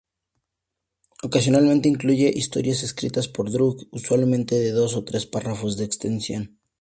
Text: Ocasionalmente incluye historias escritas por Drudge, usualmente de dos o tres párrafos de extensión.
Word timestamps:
Ocasionalmente 1.21 1.87
incluye 1.87 2.33
historias 2.35 2.81
escritas 2.81 3.27
por 3.27 3.51
Drudge, 3.51 3.85
usualmente 3.91 4.55
de 4.55 4.71
dos 4.71 4.95
o 4.95 5.03
tres 5.03 5.27
párrafos 5.27 5.77
de 5.77 5.85
extensión. 5.85 6.57